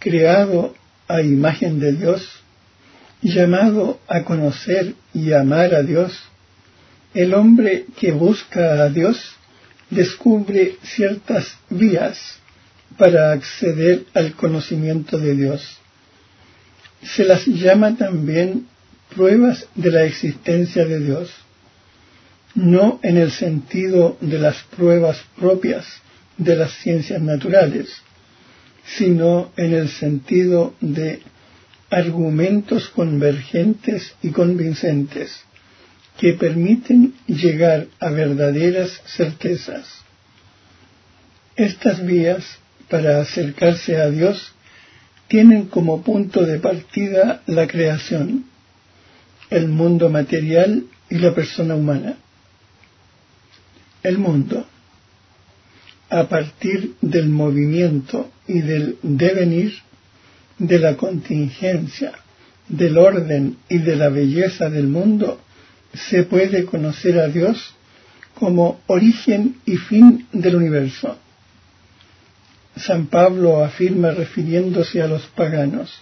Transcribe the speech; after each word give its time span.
creado 0.00 0.74
a 1.06 1.22
imagen 1.22 1.78
de 1.78 1.92
Dios, 1.92 2.28
llamado 3.22 4.00
a 4.08 4.24
conocer 4.24 4.94
y 5.14 5.32
amar 5.32 5.74
a 5.74 5.82
Dios, 5.82 6.18
el 7.14 7.34
hombre 7.34 7.86
que 7.98 8.10
busca 8.10 8.82
a 8.82 8.88
Dios 8.88 9.34
descubre 9.90 10.76
ciertas 10.82 11.56
vías 11.68 12.38
para 12.96 13.32
acceder 13.32 14.06
al 14.14 14.32
conocimiento 14.32 15.18
de 15.18 15.34
Dios. 15.34 15.78
Se 17.02 17.24
las 17.24 17.46
llama 17.46 17.96
también 17.96 18.66
pruebas 19.14 19.66
de 19.74 19.90
la 19.90 20.04
existencia 20.04 20.84
de 20.84 21.00
Dios, 21.00 21.30
no 22.54 23.00
en 23.02 23.16
el 23.16 23.30
sentido 23.30 24.16
de 24.20 24.38
las 24.38 24.62
pruebas 24.76 25.18
propias 25.38 25.86
de 26.36 26.56
las 26.56 26.72
ciencias 26.72 27.20
naturales, 27.20 28.02
sino 28.96 29.52
en 29.56 29.74
el 29.74 29.88
sentido 29.88 30.74
de 30.80 31.22
argumentos 31.90 32.88
convergentes 32.88 34.14
y 34.22 34.30
convincentes 34.30 35.42
que 36.18 36.34
permiten 36.34 37.14
llegar 37.26 37.86
a 37.98 38.10
verdaderas 38.10 38.90
certezas. 39.06 39.86
Estas 41.56 42.04
vías 42.04 42.44
para 42.88 43.20
acercarse 43.20 43.96
a 43.96 44.10
Dios 44.10 44.52
tienen 45.28 45.66
como 45.66 46.02
punto 46.02 46.44
de 46.44 46.58
partida 46.58 47.42
la 47.46 47.66
creación, 47.66 48.46
el 49.48 49.68
mundo 49.68 50.10
material 50.10 50.84
y 51.08 51.18
la 51.18 51.34
persona 51.34 51.74
humana. 51.74 52.16
El 54.02 54.18
mundo, 54.18 54.66
a 56.10 56.28
partir 56.28 56.94
del 57.00 57.28
movimiento 57.28 58.30
y 58.46 58.60
del 58.60 58.98
devenir, 59.02 59.74
de 60.58 60.78
la 60.78 60.96
contingencia, 60.96 62.12
del 62.68 62.98
orden 62.98 63.56
y 63.68 63.78
de 63.78 63.96
la 63.96 64.08
belleza 64.08 64.68
del 64.68 64.88
mundo, 64.88 65.40
se 65.94 66.24
puede 66.24 66.64
conocer 66.64 67.18
a 67.18 67.28
Dios 67.28 67.74
como 68.34 68.80
origen 68.86 69.56
y 69.64 69.76
fin 69.76 70.26
del 70.32 70.56
universo. 70.56 71.16
San 72.76 73.06
Pablo 73.06 73.64
afirma 73.64 74.10
refiriéndose 74.10 75.02
a 75.02 75.06
los 75.06 75.26
paganos, 75.28 76.00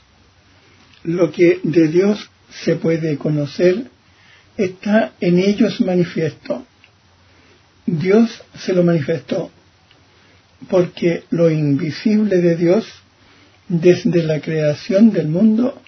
lo 1.05 1.31
que 1.31 1.61
de 1.63 1.89
Dios 1.89 2.31
se 2.51 2.77
puede 2.77 3.19
conocer 3.19 3.87
está 4.57 5.13
en 5.21 5.39
ellos 5.39 5.81
manifiesto. 5.81 6.65
Dios 7.87 8.43
se 8.59 8.75
lo 8.75 8.85
manifestó, 8.85 9.51
porque 10.69 11.25
lo 11.31 11.51
invisible 11.51 12.39
de 12.39 12.57
Dios, 12.57 12.87
desde 13.69 14.23
la 14.23 14.41
creación 14.41 15.13
del 15.13 15.29
mundo, 15.29 15.81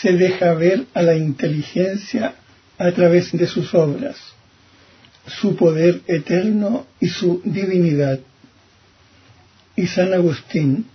se 0.00 0.12
deja 0.12 0.54
ver 0.54 0.86
a 0.94 1.02
la 1.02 1.14
inteligencia 1.14 2.34
a 2.78 2.92
través 2.92 3.32
de 3.32 3.46
sus 3.46 3.74
obras, 3.74 4.16
su 5.26 5.56
poder 5.56 6.00
eterno 6.06 6.86
y 7.00 7.08
su 7.08 7.40
divinidad. 7.44 8.20
Y 9.76 9.86
San 9.86 10.12
Agustín 10.12 10.86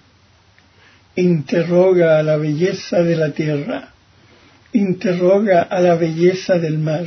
interroga 1.16 2.20
a 2.20 2.24
la 2.24 2.38
belleza 2.38 3.02
de 3.02 3.16
la 3.16 3.32
tierra, 3.32 3.94
interroga 4.74 5.64
a 5.64 5.80
la 5.80 5.96
belleza 5.96 6.60
del 6.60 6.78
mar, 6.78 7.06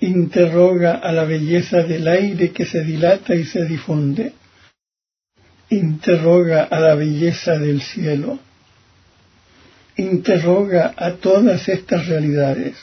interroga 0.00 0.94
a 0.94 1.12
la 1.12 1.24
belleza 1.24 1.82
del 1.82 2.06
aire 2.06 2.50
que 2.52 2.66
se 2.66 2.84
dilata 2.84 3.34
y 3.34 3.44
se 3.44 3.64
difunde, 3.64 4.32
interroga 5.78 6.64
a 6.64 6.80
la 6.80 6.94
belleza 6.94 7.58
del 7.58 7.80
cielo, 7.82 8.38
interroga 9.96 10.94
a 10.96 11.12
todas 11.12 11.68
estas 11.68 12.06
realidades 12.06 12.76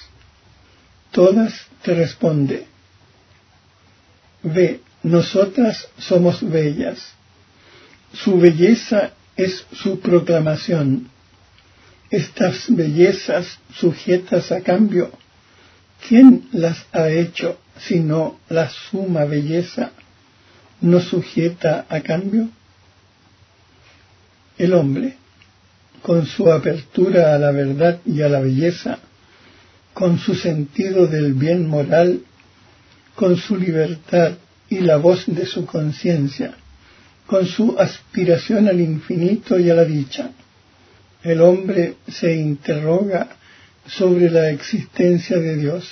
todas 1.13 1.53
te 1.83 1.93
responde, 1.93 2.65
ve, 4.41 4.81
nosotras 5.03 5.87
somos 5.97 6.41
bellas. 6.41 6.99
Su 8.13 8.37
belleza 8.37 9.11
es 9.37 9.65
su 9.71 9.99
proclamación. 9.99 11.09
Estas 12.09 12.65
bellezas 12.67 13.59
sujetas 13.75 14.51
a 14.51 14.61
cambio, 14.61 15.11
¿quién 16.07 16.49
las 16.51 16.85
ha 16.91 17.09
hecho 17.09 17.59
sino 17.77 18.39
la 18.49 18.69
suma 18.69 19.25
belleza 19.25 19.91
no 20.81 20.99
sujeta 20.99 21.85
a 21.89 22.01
cambio? 22.01 22.49
El 24.63 24.75
hombre, 24.75 25.15
con 26.01 26.25
su 26.25 26.49
apertura 26.49 27.35
a 27.35 27.37
la 27.37 27.51
verdad 27.51 27.99
y 28.05 28.21
a 28.21 28.29
la 28.29 28.39
belleza, 28.39 28.97
con 29.93 30.17
su 30.19 30.35
sentido 30.35 31.05
del 31.05 31.33
bien 31.33 31.67
moral, 31.67 32.21
con 33.13 33.35
su 33.35 33.57
libertad 33.57 34.37
y 34.69 34.79
la 34.79 34.95
voz 34.95 35.25
de 35.27 35.45
su 35.45 35.65
conciencia, 35.65 36.53
con 37.27 37.45
su 37.45 37.77
aspiración 37.77 38.69
al 38.69 38.79
infinito 38.79 39.59
y 39.59 39.69
a 39.69 39.73
la 39.73 39.83
dicha. 39.83 40.31
El 41.23 41.41
hombre 41.41 41.95
se 42.07 42.33
interroga 42.33 43.35
sobre 43.85 44.29
la 44.29 44.49
existencia 44.49 45.39
de 45.39 45.57
Dios. 45.57 45.91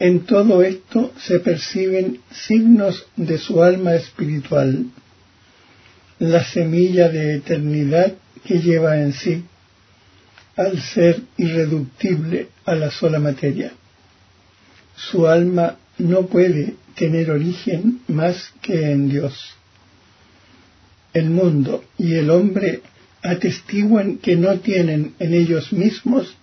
En 0.00 0.26
todo 0.26 0.60
esto 0.64 1.12
se 1.20 1.38
perciben 1.38 2.18
signos 2.32 3.06
de 3.14 3.38
su 3.38 3.62
alma 3.62 3.94
espiritual, 3.94 4.86
la 6.18 6.44
semilla 6.44 7.08
de 7.08 7.36
eternidad 7.36 8.14
que 8.44 8.60
lleva 8.60 9.00
en 9.00 9.12
sí 9.12 9.44
al 10.56 10.80
ser 10.80 11.20
irreductible 11.36 12.48
a 12.64 12.74
la 12.74 12.90
sola 12.90 13.18
materia. 13.18 13.72
Su 14.96 15.26
alma 15.26 15.76
no 15.98 16.26
puede 16.26 16.74
tener 16.94 17.30
origen 17.30 18.00
más 18.08 18.52
que 18.62 18.92
en 18.92 19.08
Dios. 19.08 19.54
El 21.12 21.30
mundo 21.30 21.84
y 21.98 22.14
el 22.14 22.30
hombre 22.30 22.82
atestiguan 23.22 24.18
que 24.18 24.36
no 24.36 24.58
tienen 24.60 25.14
en 25.18 25.34
ellos 25.34 25.72
mismos 25.72 26.36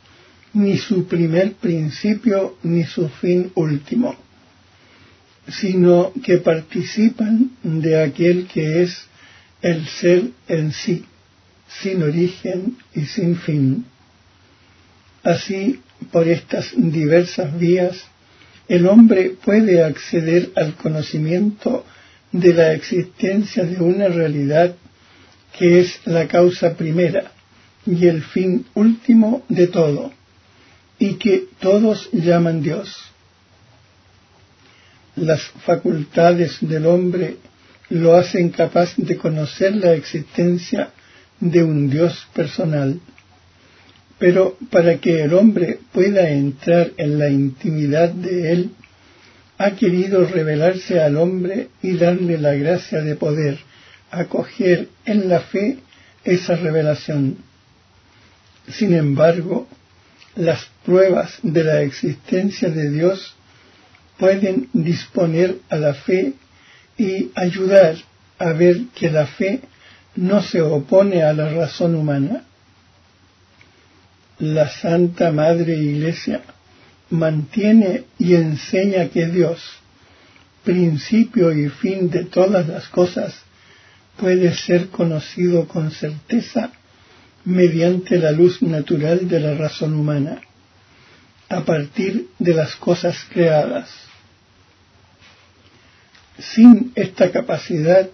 ni 0.54 0.78
su 0.78 1.08
primer 1.08 1.54
principio 1.54 2.58
ni 2.64 2.84
su 2.84 3.08
fin 3.08 3.52
último, 3.56 4.16
sino 5.48 6.12
que 6.24 6.38
participan 6.40 7.52
de 7.64 8.02
aquel 8.02 8.48
que 8.48 8.84
es 8.84 9.08
el 9.62 9.88
ser 9.88 10.24
en 10.48 10.72
sí, 10.72 11.06
sin 11.82 12.04
origen 12.04 12.78
y 12.94 13.06
sin 13.06 13.38
fin. 13.38 13.86
Así, 15.24 15.80
por 16.12 16.28
estas 16.28 16.72
diversas 16.76 17.58
vías, 17.58 18.04
el 18.68 18.88
hombre 18.88 19.36
puede 19.44 19.84
acceder 19.84 20.52
al 20.56 20.76
conocimiento 20.76 21.86
de 22.32 22.54
la 22.54 22.74
existencia 22.74 23.66
de 23.66 23.78
una 23.82 24.08
realidad 24.08 24.76
que 25.58 25.82
es 25.82 26.00
la 26.06 26.28
causa 26.28 26.76
primera 26.76 27.32
y 27.86 28.08
el 28.08 28.24
fin 28.24 28.66
último 28.74 29.44
de 29.50 29.68
todo, 29.68 30.12
y 31.00 31.16
que 31.16 31.48
todos 31.60 32.10
llaman 32.12 32.62
Dios. 32.62 32.96
Las 35.16 35.42
facultades 35.66 36.58
del 36.62 36.86
hombre 36.86 37.38
lo 37.92 38.16
hacen 38.16 38.50
capaz 38.50 38.96
de 38.98 39.16
conocer 39.18 39.76
la 39.76 39.94
existencia 39.94 40.90
de 41.40 41.64
un 41.64 41.90
Dios 41.90 42.28
personal 42.34 43.00
pero 44.22 44.56
para 44.70 45.00
que 45.00 45.24
el 45.24 45.34
hombre 45.34 45.80
pueda 45.92 46.30
entrar 46.30 46.92
en 46.98 47.18
la 47.18 47.30
intimidad 47.30 48.10
de 48.10 48.52
él, 48.52 48.70
ha 49.58 49.72
querido 49.72 50.24
revelarse 50.26 51.00
al 51.00 51.18
hombre 51.18 51.70
y 51.82 51.98
darle 51.98 52.38
la 52.38 52.54
gracia 52.54 53.02
de 53.02 53.16
poder 53.16 53.58
acoger 54.12 54.90
en 55.06 55.28
la 55.28 55.40
fe 55.40 55.80
esa 56.24 56.56
revelación. 56.56 57.38
Sin 58.68 58.94
embargo, 58.94 59.68
las 60.36 60.70
pruebas 60.86 61.40
de 61.42 61.64
la 61.64 61.82
existencia 61.82 62.70
de 62.70 62.92
Dios 62.92 63.34
pueden 64.20 64.70
disponer 64.72 65.58
a 65.72 65.78
la 65.78 65.96
fe 65.96 66.34
y 67.02 67.32
ayudar 67.34 67.96
a 68.38 68.54
ver 68.54 68.82
que 68.94 69.10
la 69.10 69.26
fe 69.26 69.62
no 70.16 70.42
se 70.42 70.62
opone 70.62 71.24
a 71.24 71.34
la 71.34 71.50
razón 71.50 71.96
humana 71.96 72.44
la 74.38 74.70
Santa 74.70 75.32
Madre 75.32 75.76
Iglesia 75.78 76.42
mantiene 77.10 78.06
y 78.18 78.36
enseña 78.36 79.10
que 79.10 79.28
Dios, 79.28 79.60
principio 80.64 81.52
y 81.52 81.70
fin 81.70 82.10
de 82.10 82.26
todas 82.26 82.68
las 82.68 82.88
cosas, 82.90 83.36
puede 84.18 84.54
ser 84.56 84.90
conocido 84.90 85.68
con 85.68 85.92
certeza 85.92 86.72
mediante 87.46 88.18
la 88.18 88.32
luz 88.32 88.62
natural 88.62 89.28
de 89.28 89.40
la 89.40 89.56
razón 89.56 89.94
humana, 89.94 90.42
a 91.50 91.62
partir 91.62 92.28
de 92.40 92.54
las 92.54 92.76
cosas 92.76 93.18
creadas. 93.32 93.90
Sin 96.42 96.92
esta 96.96 97.32
capacidad, 97.32 98.10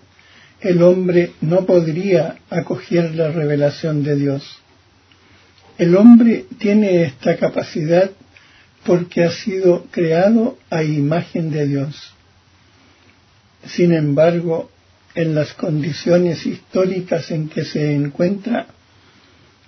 el 0.61 0.81
hombre 0.81 1.33
no 1.41 1.65
podría 1.65 2.37
acoger 2.49 3.15
la 3.15 3.31
revelación 3.31 4.03
de 4.03 4.15
Dios. 4.15 4.59
El 5.77 5.95
hombre 5.95 6.45
tiene 6.57 7.03
esta 7.03 7.37
capacidad 7.37 8.09
porque 8.83 9.23
ha 9.23 9.31
sido 9.31 9.85
creado 9.91 10.57
a 10.69 10.83
imagen 10.83 11.51
de 11.51 11.67
Dios. 11.67 12.13
Sin 13.65 13.93
embargo, 13.93 14.71
en 15.13 15.35
las 15.35 15.53
condiciones 15.53 16.45
históricas 16.45 17.31
en 17.31 17.49
que 17.49 17.65
se 17.65 17.93
encuentra, 17.93 18.67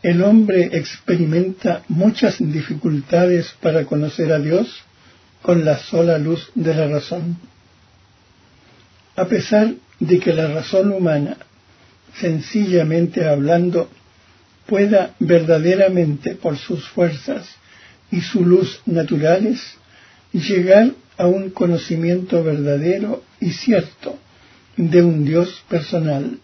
el 0.02 0.24
hombre 0.24 0.70
experimenta 0.74 1.84
muchas 1.90 2.38
dificultades 2.40 3.54
para 3.62 3.86
conocer 3.86 4.32
a 4.32 4.40
Dios 4.40 4.84
con 5.42 5.66
la 5.66 5.78
sola 5.78 6.18
luz 6.18 6.50
de 6.56 6.74
la 6.74 6.88
razón. 6.88 7.38
A 9.20 9.26
pesar 9.28 9.74
de 10.00 10.18
que 10.18 10.32
la 10.32 10.48
razón 10.48 10.94
humana, 10.94 11.36
sencillamente 12.22 13.28
hablando, 13.28 13.90
pueda 14.66 15.14
verdaderamente 15.20 16.36
por 16.36 16.58
sus 16.58 16.88
fuerzas 16.88 17.46
y 18.12 18.22
su 18.22 18.46
luz 18.46 18.80
naturales 18.86 19.60
llegar 20.32 20.94
a 21.18 21.28
un 21.28 21.50
conocimiento 21.50 22.42
verdadero 22.46 23.22
y 23.42 23.52
cierto 23.52 24.18
de 24.78 25.04
un 25.04 25.26
Dios 25.26 25.66
personal 25.68 26.40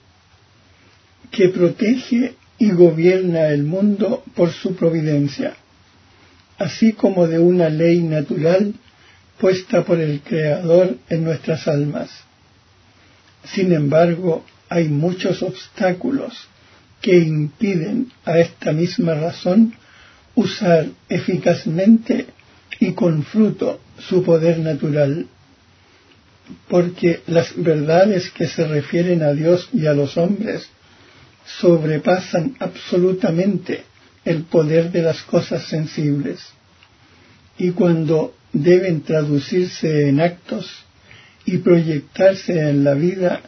que 1.32 1.48
protege 1.48 2.36
y 2.58 2.72
gobierna 2.72 3.48
el 3.48 3.64
mundo 3.64 4.22
por 4.36 4.52
su 4.52 4.76
providencia, 4.76 5.56
así 6.58 6.92
como 6.92 7.26
de 7.28 7.40
una 7.40 7.70
ley 7.70 8.02
natural 8.02 8.74
puesta 9.40 9.86
por 9.86 10.02
el 10.02 10.20
Creador 10.20 10.98
en 11.08 11.24
nuestras 11.24 11.70
almas. 11.70 12.26
Sin 13.54 13.74
embargo, 13.74 14.44
hay 14.70 14.90
muchos 14.90 15.44
obstáculos 15.44 16.48
que 17.02 17.18
impiden 17.18 18.12
a 18.26 18.40
esta 18.40 18.72
misma 18.72 19.14
razón 19.14 19.74
usar 20.34 20.88
eficazmente 21.08 22.28
y 22.80 22.94
con 22.94 23.24
fruto 23.24 23.80
su 24.00 24.24
poder 24.24 24.60
natural, 24.60 25.28
porque 26.68 27.22
las 27.28 27.56
verdades 27.56 28.30
que 28.32 28.48
se 28.48 28.68
refieren 28.68 29.24
a 29.24 29.34
Dios 29.34 29.70
y 29.72 29.86
a 29.86 29.94
los 29.94 30.18
hombres 30.18 30.68
sobrepasan 31.46 32.56
absolutamente 32.60 33.84
el 34.26 34.44
poder 34.44 34.92
de 34.92 35.04
las 35.04 35.22
cosas 35.24 35.68
sensibles, 35.68 36.40
y 37.58 37.72
cuando 37.72 38.36
deben 38.52 39.02
traducirse 39.02 40.10
en 40.10 40.20
actos 40.20 40.85
y 41.46 41.58
proyectarse 41.58 42.70
en 42.70 42.84
la 42.84 42.94
vida, 42.94 43.42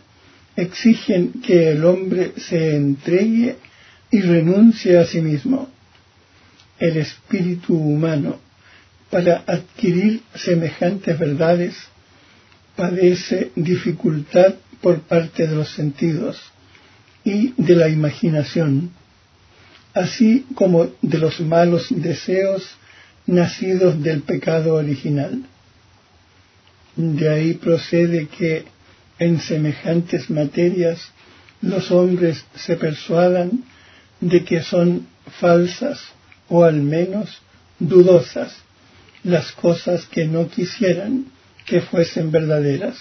exigen 0.55 1.33
que 1.41 1.71
el 1.71 1.85
hombre 1.85 2.33
se 2.38 2.75
entregue 2.75 3.57
y 4.11 4.21
renuncie 4.21 4.97
a 4.97 5.05
sí 5.05 5.21
mismo. 5.21 5.69
El 6.79 6.97
espíritu 6.97 7.75
humano, 7.75 8.39
para 9.09 9.44
adquirir 9.47 10.21
semejantes 10.35 11.17
verdades, 11.17 11.75
padece 12.75 13.51
dificultad 13.55 14.55
por 14.81 15.01
parte 15.01 15.47
de 15.47 15.55
los 15.55 15.69
sentidos 15.69 16.39
y 17.23 17.53
de 17.57 17.75
la 17.75 17.89
imaginación, 17.89 18.91
así 19.94 20.45
como 20.53 20.88
de 21.01 21.17
los 21.17 21.39
malos 21.39 21.88
deseos 21.89 22.63
nacidos 23.25 24.01
del 24.01 24.21
pecado 24.21 24.75
original. 24.75 25.44
De 26.97 27.29
ahí 27.29 27.53
procede 27.53 28.27
que 28.27 28.65
en 29.19 29.39
semejantes 29.39 30.31
materias 30.31 31.11
los 31.61 31.91
hombres 31.91 32.44
se 32.55 32.75
persuadan 32.75 33.63
de 34.19 34.44
que 34.44 34.63
son 34.63 35.07
falsas 35.39 35.99
o 36.49 36.63
al 36.63 36.81
menos 36.81 37.39
dudosas 37.77 38.55
las 39.23 39.51
cosas 39.51 40.05
que 40.07 40.25
no 40.25 40.49
quisieran 40.49 41.25
que 41.67 41.81
fuesen 41.81 42.31
verdaderas. 42.31 42.97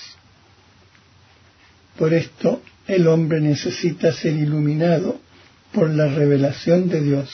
Por 1.97 2.13
esto 2.13 2.63
el 2.87 3.07
hombre 3.07 3.41
necesita 3.41 4.13
ser 4.13 4.35
iluminado 4.35 5.19
por 5.73 5.89
la 5.89 6.09
revelación 6.09 6.91
de 6.91 7.01
Dios, 7.01 7.31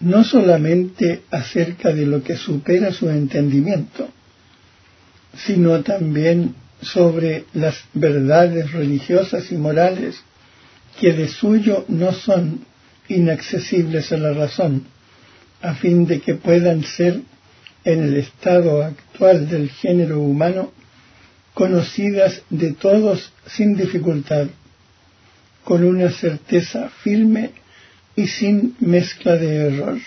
no 0.00 0.24
solamente 0.24 1.22
acerca 1.30 1.92
de 1.92 2.06
lo 2.06 2.24
que 2.24 2.36
supera 2.36 2.92
su 2.92 3.08
entendimiento, 3.08 4.08
sino 5.36 5.82
también 5.82 6.54
sobre 6.80 7.44
las 7.54 7.76
verdades 7.94 8.72
religiosas 8.72 9.50
y 9.52 9.56
morales 9.56 10.20
que 11.00 11.12
de 11.12 11.28
suyo 11.28 11.84
no 11.88 12.12
son 12.12 12.64
inaccesibles 13.08 14.12
a 14.12 14.16
la 14.16 14.32
razón, 14.32 14.84
a 15.60 15.74
fin 15.74 16.06
de 16.06 16.20
que 16.20 16.34
puedan 16.34 16.84
ser 16.84 17.20
en 17.84 18.04
el 18.04 18.16
estado 18.16 18.82
actual 18.82 19.48
del 19.48 19.70
género 19.70 20.20
humano 20.20 20.72
conocidas 21.54 22.42
de 22.50 22.72
todos 22.72 23.32
sin 23.46 23.76
dificultad, 23.76 24.46
con 25.64 25.84
una 25.84 26.10
certeza 26.10 26.88
firme 26.88 27.50
y 28.16 28.26
sin 28.26 28.74
mezcla 28.80 29.36
de 29.36 29.68
error. 29.68 29.98